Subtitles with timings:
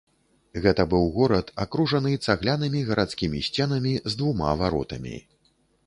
[0.63, 5.17] Гэта быў горад, акружаны цаглянымі гарадскімі сценамі з двума варотамі.